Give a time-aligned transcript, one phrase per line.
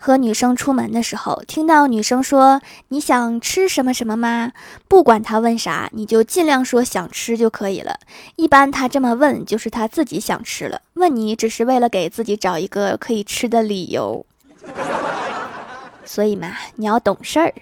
[0.00, 4.52] 和女生出门的时候，听到女生说你想吃什么什么吗？
[4.86, 7.98] 不管她问啥，你就尽量说想吃就可以了。
[8.36, 14.24] 一般她这么问，就是她自己想吃了，问你只是为了给自己找一个可以吃的理由。
[16.06, 17.52] 所以嘛，你要懂事儿。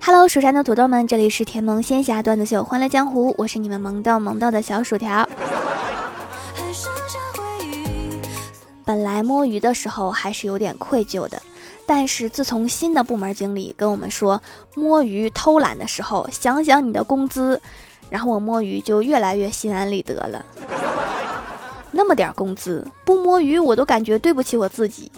[0.00, 5.28] Hello，蜀山的土豆们，这里是甜萌仙侠段子秀《欢乐江湖》，我是你们萌豆萌豆的小薯条。
[8.84, 11.40] 本来摸鱼的时候还是有点愧疚的，
[11.86, 14.40] 但是自从新的部门经理跟我们说
[14.74, 17.60] 摸鱼偷懒的时候，想想你的工资，
[18.10, 20.44] 然后我摸鱼就越来越心安理得了。
[21.90, 25.10] 那么点工资，不摸鱼我都感觉对不起我自己。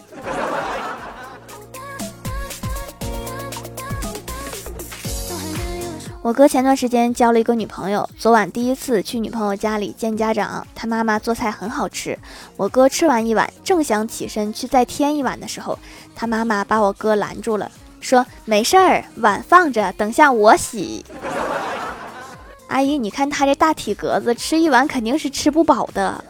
[6.26, 12.18] 我哥前段时间交了一个女朋友，昨晚第一次去女朋友家里见家长，他妈妈做菜很好吃。
[12.56, 15.78] 我哥吃完一碗，正想起身去再添一碗的时候，
[16.16, 21.04] 他妈妈把我哥拦住了，说：“没事儿，碗放着，等下我洗。
[22.66, 26.24] ”阿姨，你看他这大体格子，吃一碗肯定是吃不饱的。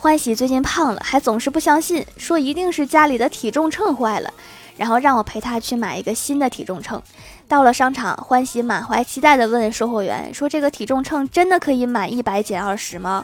[0.00, 4.32] 欢喜最近胖了，还总是不相信，说一定是家里的体重秤坏了，
[4.78, 7.02] 然后让我陪他去买一个新的体重秤。
[7.46, 13.22] 到了商场，欢喜满怀期待地问售货员：“说这个体重秤真的可以满一百减二十吗？”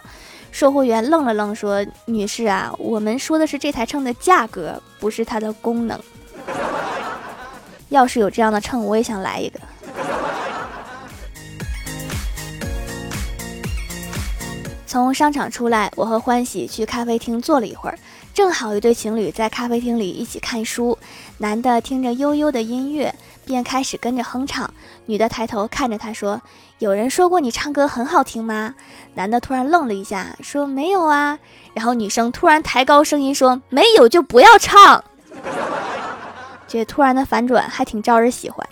[0.52, 5.98] 售货员愣了愣，说：“女士啊，我们说的是这台秤的价格，不是它的功能。
[7.88, 9.58] 要是有这样的秤，我也想来一个。”
[14.96, 17.98] 从商场出来，我和欢喜去咖啡厅坐了一会儿，
[18.32, 20.96] 正好一对情侣在咖啡厅里一起看书。
[21.36, 24.72] 男的听着悠悠的音乐，便开始跟着哼唱。
[25.04, 26.40] 女的抬头看着他说
[26.80, 28.74] ：“有人说过你唱歌很好听吗？”
[29.12, 31.38] 男的突然愣了一下，说：“没有啊。”
[31.74, 35.04] 然后女生突然抬高声音说：“没有就不要唱。
[36.66, 38.66] ”这突然的反转还挺招人喜欢。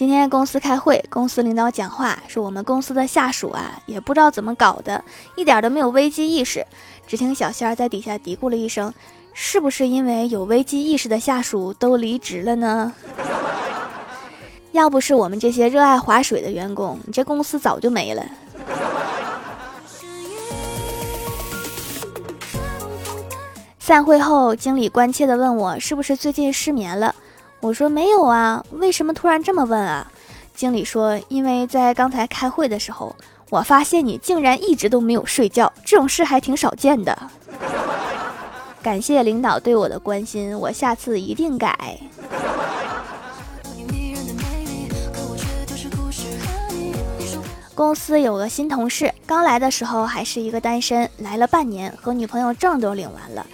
[0.00, 5.04] 今天公司开会，公司领导讲话说：“我们公司的下属啊，也不知道怎么搞的，
[5.36, 6.66] 一点都没有危机意识。”
[7.06, 8.94] 只听小仙儿在底下嘀咕了一声
[9.34, 12.94] ：“是不是因为有危机意识的下属都离职了呢？
[14.72, 18.24] 要不是我们这些热爱划水的员工，你这公司早就没了。”
[23.78, 27.14] 散会后，经理关切地问我：“是不是最近失眠了？”
[27.60, 30.10] 我说没有啊，为什么突然这么问啊？
[30.54, 33.14] 经理说，因为在刚才开会的时候，
[33.50, 37.16] 我发现你竟然一直都没有睡觉，这种事还挺少见的。
[38.82, 41.98] 感谢领导对我的关心，我下次一定改。
[47.74, 53.46] 公司有个新同事，刚来的时候还是一个单身，来了半年，和女朋友证都领完了。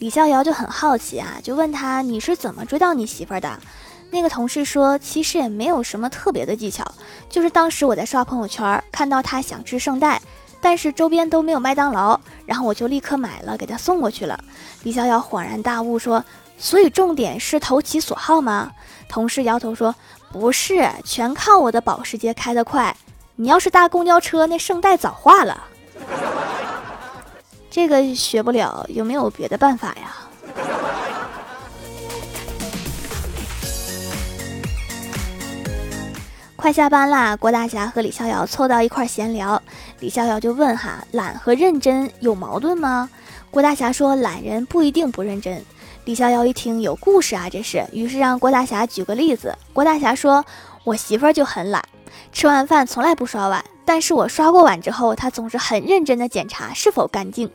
[0.00, 3.60] 李逍遥就很好奇啊，就问他你是怎么追到你媳妇的？
[4.10, 6.82] 那个同事说，其实也没有什么特别的技巧，
[7.28, 10.18] 就是当时我在刷朋友圈，看到他想吃圣代，
[10.58, 14.42] 但是周边都没有麦当劳，然后我就立刻买了，给他送过去了。
[14.84, 16.24] 李逍遥恍然大悟说，
[16.56, 18.72] 所以重点是投其所好吗？
[19.06, 19.94] 同事摇头说，
[20.32, 22.96] 不是，全靠我的保时捷开得快，
[23.36, 25.62] 你要是搭公交车，那圣代早化了。
[27.70, 30.16] 这个学不了，有没有别的办法呀？
[36.56, 39.62] 快下班啦，郭大侠和李逍遥凑到一块闲聊。
[40.00, 43.08] 李逍遥就问：“哈，懒和认真有矛盾吗？”
[43.50, 45.64] 郭大侠说：“懒人不一定不认真。”
[46.04, 49.56] 李逍遥一听有故事啊，这是，于是让郭大侠举个例子。
[49.72, 50.44] 郭大侠说
[50.84, 51.82] ：“我媳妇儿就很懒，
[52.32, 57.50] 吃完饭从来不刷碗。”但是我刷过碗之后，他总是很认真的检查是否干净。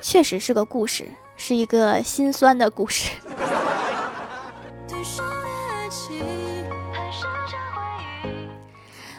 [0.00, 1.06] 确实是个故事，
[1.36, 3.10] 是一个心酸的故事。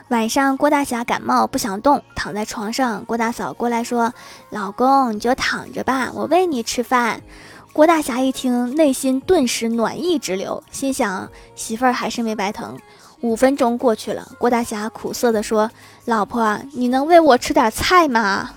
[0.09, 3.05] 晚上，郭大侠感冒不想动，躺在床上。
[3.05, 4.11] 郭大嫂过来说
[4.49, 7.21] ：“老公，你就躺着吧，我喂你吃饭。”
[7.71, 12.75] 郭大侠一听，内心顿时暖意直流，心想：媳妇儿还是没白疼。
[13.21, 15.69] 五分钟过去了，郭大侠苦涩地说
[16.05, 18.51] ：“老婆，你能喂我吃点菜吗？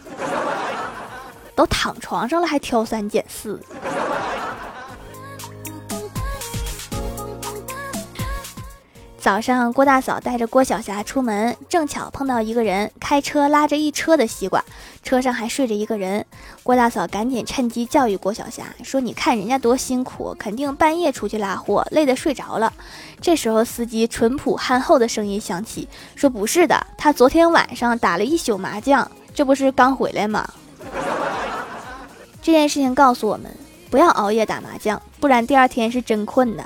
[1.54, 3.60] 都躺床上了，还挑三拣四。”
[9.20, 14.64] 早上，郭大嫂带着郭晓霞出门，正巧碰到一个人开车拉着一车的西瓜，
[15.02, 16.24] 车上还睡着一个人。
[16.62, 22.72] 郭大嫂赶紧趁机教育郭晓霞说：“你看人家多辛苦，肯定半夜出去拉货，累得睡着了。”
[23.20, 30.48] 这时候，司机淳朴憨厚的声音响起，说：“不是的，他昨天晚上打了一宿麻将，这不是刚回来吗？”
[32.40, 33.52] 这件事情告诉我们，
[33.90, 36.64] 不要熬夜打麻将，不然第二天是真困的。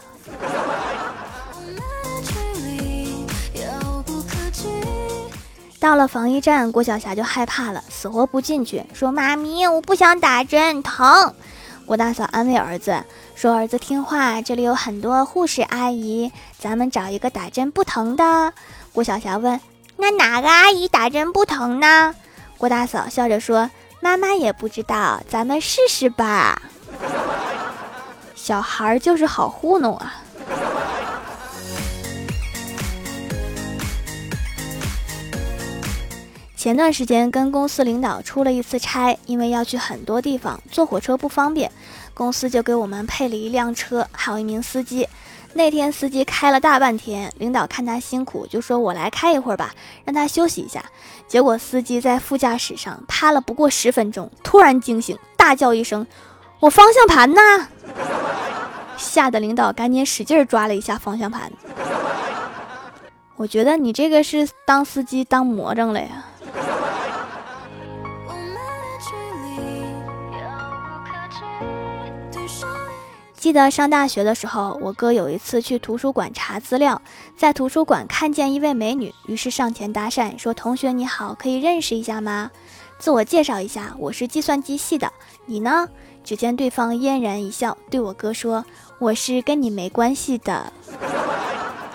[5.82, 11.34] 到了防疫站，郭晓霞就害怕了，死活不进去，说：“妈咪，我不想打针，疼。”
[11.84, 13.02] 郭大嫂安慰儿子
[13.34, 18.52] 说：“儿子听话，这里有很多护士阿姨，咱们找一个打针不疼的。”
[18.94, 19.60] 郭晓霞问
[19.98, 22.14] ：“那哪个阿姨打针不疼呢？”
[22.58, 23.68] 郭大嫂笑着说
[24.00, 26.62] ：“妈妈也不知道，咱们试试吧。”
[28.36, 30.14] 小孩就是好糊弄啊。
[36.62, 41.68] 前段时间跟公司领导出了一次差，因为要去很多地方，坐火车不方便，
[42.14, 45.08] 公司就给我们配了一辆车，还有一名司机。
[45.54, 49.74] 那天司机开了大半天，领导看他辛苦，就说我来开一会儿吧，
[50.04, 50.84] 让他休息一下。
[51.26, 56.06] 结果司机在副驾驶上趴了不过十分钟，突然惊醒，大叫一声
[56.62, 57.40] ：“我方向盘呢！”
[58.96, 61.50] 吓得领导赶紧使劲抓了一下方向盘。
[63.34, 66.26] 我觉得你这个是当司机当魔怔了呀。
[73.42, 77.02] 记得上大学的时候，我哥有一次去图书馆查资料，
[77.36, 82.52] 在图书馆看见一位美女，于是上前搭讪说：“同学你好，可以认识一下吗？
[83.00, 85.12] 自我介绍一下，我是计算机系的，
[85.46, 85.88] 你呢？”
[86.22, 88.64] 只见对方嫣然一笑，对我哥说
[89.00, 90.72] ：“我是跟你没关系的。”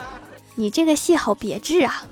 [0.55, 2.03] 你这个戏好别致啊！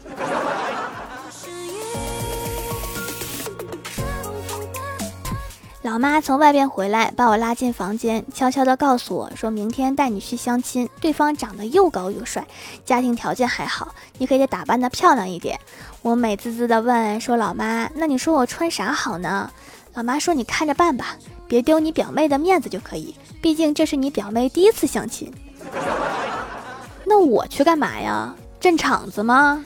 [5.85, 10.89] 老妈从外边回来，把我拉进房间，悄悄地告诉我，说明天带你去相亲。
[10.99, 12.43] 对方长得又高又帅，
[12.83, 15.59] 家庭条件还好，你可以打扮得漂亮一点。
[16.01, 19.51] 我美滋滋地问，说老妈，那你说我穿啥好呢？
[19.93, 21.17] 老妈说你看着办吧，
[21.47, 25.31] 别丢你表妹的面子就可以，毕竟这是你表妹第一次相亲。
[27.05, 28.33] 那我去干嘛呀？
[28.59, 29.63] 镇场子吗？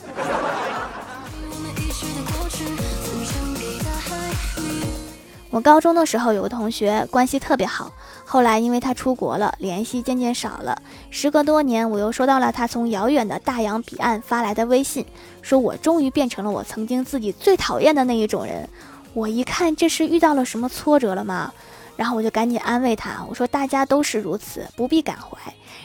[5.51, 7.91] 我高中的时候有个同学关系特别好，
[8.23, 10.79] 后来因为他出国了，联系渐渐少了。
[11.09, 15.03] 时隔多年，我又收到了他从遥远的大洋彼岸发来的微信，
[15.41, 18.69] 说我终于变成了我曾经自己最讨厌的那一种人。
[19.13, 21.51] 我一看，这是遇到了什么挫折了吗？
[21.97, 25.37] 然后我就赶紧安慰他，我说大家都是如此，不必感怀。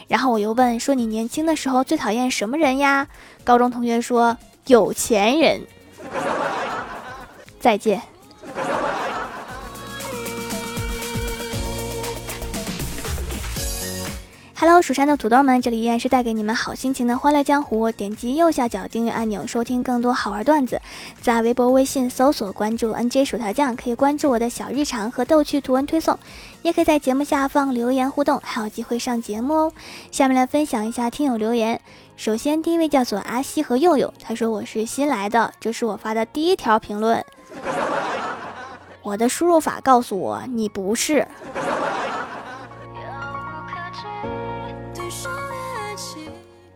[0.07, 3.07] 然后我又问说你年轻的时候最讨厌什么人呀？
[3.43, 5.61] 高中同学说有钱人。
[7.59, 7.99] 再见。
[14.57, 17.91] Hello，蜀山的土豆们，这里依然是带给你们好心情的欢乐江湖。
[17.91, 20.81] 点击右下角订阅按钮，收听更多好玩段子。
[21.21, 26.17] 在微博、微信搜索关注 NJ 薯条酱，可以关注我的小日常和逗趣图文推送，
[26.61, 29.73] 也可以在节目下方留言互动，还有机会上节目哦。
[30.09, 31.81] 下面来分享一下听友留言。
[32.15, 37.25] 首先，第一位叫做阿西和佑佑，他说我是新来的，这是我发的第一条评论。
[39.01, 41.27] 我的输入法告诉我你不是。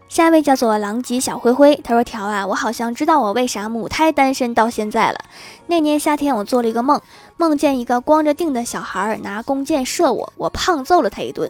[0.10, 5.20] 下一位叫做狼藉小灰灰，他说：“条啊，我好像知道我为啥母胎单身到现在了。
[5.68, 7.00] 那年夏天，我做了一个梦，
[7.38, 11.48] 梦见一个光着腚的小孩拿弓箭射我，我胖揍了他一顿，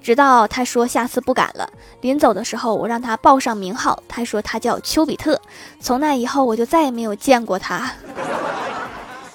[0.00, 1.68] 直到他说下次不敢了。
[2.00, 5.38] 临走的时候，我让他报上名号，他说他叫丘比特。
[5.78, 7.92] 从那以后，我就再也没有见过他。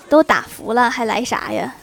[0.09, 1.75] 都打服了，还来啥呀？”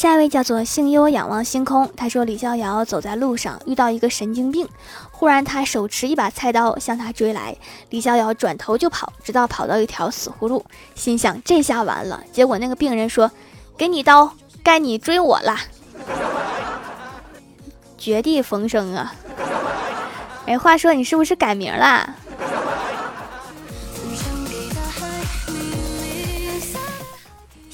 [0.00, 4.66] 下一位叫做姓优仰望星空，他说李逍遥走在路上遇到一个神经病，
[5.10, 7.54] 忽然他手持一把菜刀向他追来，
[7.90, 10.64] 李逍遥转头就跑，直到跑到一条死胡路，
[10.94, 12.24] 心想这下完了。
[12.32, 13.30] 结果那个病人说
[13.76, 15.54] ：“给你刀，该你追我了。”
[17.98, 19.14] 绝地逢生啊！
[20.48, 22.14] 哎，话说你是不是改名了？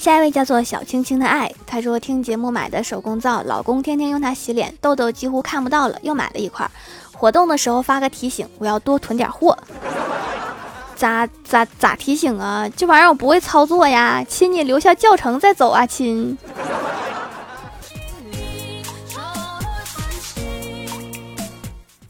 [0.06, 6.70] 下一位叫做小青青的爱，她说听节目买的手工皂，老公天天用它洗脸，痘痘几乎看不到了，又买了一块。
[7.12, 9.58] 活动的时候发个提醒，我要多囤点货。
[10.94, 12.68] 咋咋咋提醒啊？
[12.76, 16.38] 这玩意儿我不会操作呀，亲你留下教程再走啊，亲。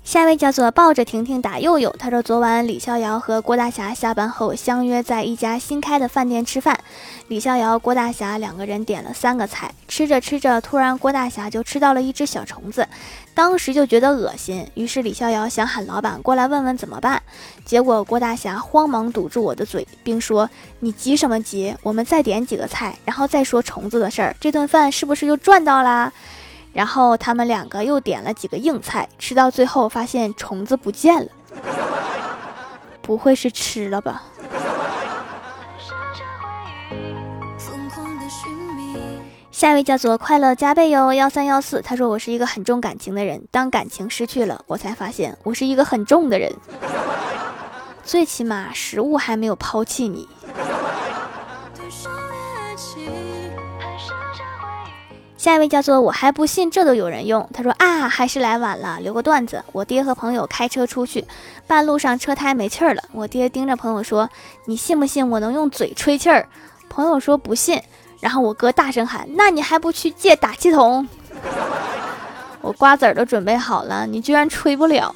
[0.06, 6.78] 下一位叫做抱着婷婷打佑佑，他说昨晚李逍遥和郭大侠下班后相约在一家新开的饭店吃饭，
[7.26, 12.86] 李逍遥、郭大侠两个人点了三个菜，吃着吃着，突然郭大侠就吃到了一只小虫子，
[13.34, 17.20] 当时就觉得恶心，于是李逍遥想喊老板过来问问怎么办，
[17.64, 20.48] 结果郭大侠慌忙堵住我的嘴，并说
[20.78, 21.74] ：“你急什么急？
[21.82, 26.12] 我们再点几个菜，然后再说虫子的事儿，这顿饭是不是就赚到啦？”
[26.76, 31.30] 然后他们两个又点了几个硬菜，吃到最后发现虫子不见了，
[33.00, 34.22] 不会是吃了吧？
[39.50, 46.52] 下一位叫做快乐加倍哟幺三幺四，他说我是一个很重感情的人，当感情失去了，我才发现我是一个很重的人，
[48.04, 50.28] 最起码食物还没有抛弃你。
[55.46, 57.48] 下一位叫做我还不信这都有人用。
[57.54, 58.98] 他说啊，还是来晚了。
[59.00, 61.24] 留个段子：我爹和朋友开车出去，
[61.68, 63.04] 半路上车胎没气儿了。
[63.12, 64.28] 我爹盯着朋友说
[64.66, 66.48] ：“你信不信我能用嘴吹气儿？”
[66.90, 67.80] 朋友说不信。
[68.18, 71.06] 然后我哥大声喊：“那你还不去借打气筒？”
[72.60, 75.14] 我瓜子儿都准备好了，你居然吹不了。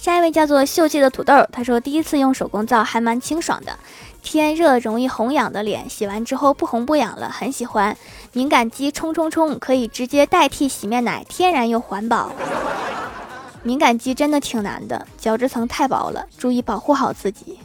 [0.00, 3.78] 下一位叫做秀气的土豆，他说第一次用手工皂还蛮清爽的。
[4.24, 7.96] 天热容易红痒的脸，洗完之后不红不痒了，很喜欢。
[8.32, 12.32] 敏感肌冲冲冲，可以直接代替洗面奶，天然又环保。
[13.62, 17.58] 敏感肌真的挺难的，角质层太薄了，注意保护好自己。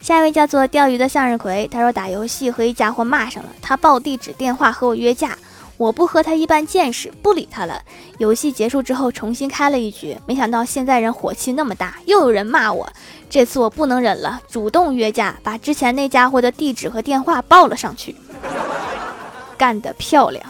[0.00, 5.36] 下一位叫做钓鱼的向日葵，他说打游戏和一家伙骂上了，他报地址电话和我约架。
[5.76, 7.82] 我不和他一般见识，不理他了。
[8.18, 12.88] 游戏结束之后，重新开了一局，没想到现在人火气那么大，又有人骂我。
[13.28, 18.14] 这次我不能忍了，主动约架，把之前那家伙的地址和电话报了上去。
[19.56, 20.44] 干得漂亮！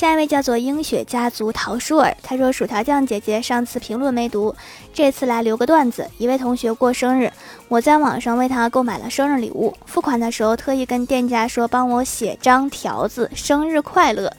[0.00, 4.56] 下一位叫做英雪家族陶舒尔，他说：“薯条酱姐姐上次评论没读，
[4.94, 6.08] 这次来留个段子。
[6.16, 7.30] 一位同学过生日，
[7.68, 14.32] 我在网上为他购买了生日礼物，付款的时候特意跟店家说帮我写张条子，生日快乐。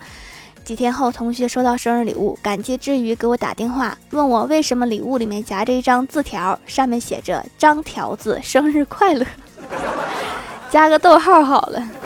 [0.63, 9.23] 几天后，同学收到生日礼物，感激之余给我打电话，问我为什么礼物里面夹着一张字条，上面写着张条子生日快乐，
[10.71, 11.87] 加个逗号好了。”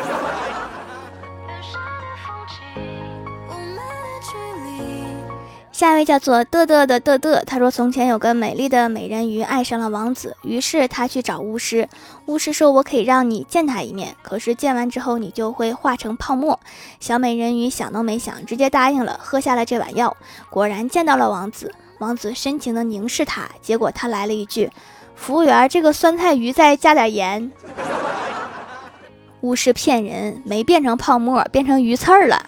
[5.76, 11.90] 下一位叫做嘚嘚的嘚嘚，他说：“从前有个美丽的美人鱼爱上了王子，于是他去找巫师。
[12.28, 16.58] 巫师说：‘我可以让你见他一面，可是见完之后你就会化成泡沫。’
[17.02, 20.16] 小美人鱼想都没想，直接答应了，喝下了这碗药。
[20.50, 24.72] 果然见到了王子，王子深情地凝视他，结果他来了一句
[25.14, 27.52] ：‘服务员，这个酸菜鱼再加点盐。’
[29.42, 32.42] 巫师骗人，没变成泡沫，变成鱼刺儿了。”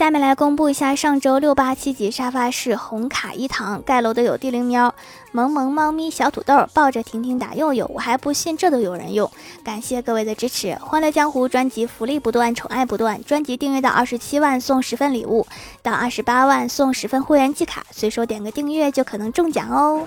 [0.00, 4.94] 下面来公布一下上周六八七级沙发是红卡一堂盖楼的有地灵喵、
[5.30, 9.30] 萌萌猫咪、小土豆抱着婷婷打佑佑，我还不信这都有人用。
[9.62, 13.22] 感谢各位的支持，欢乐江湖专辑福利不断，宠爱不断。
[13.24, 15.46] 专辑订阅到二十七万送十份礼物，
[15.82, 20.06] 到二十八万送十份会员季卡，随手点个订阅就可能中奖哦。